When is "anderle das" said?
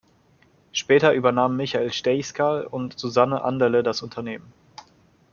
3.43-4.01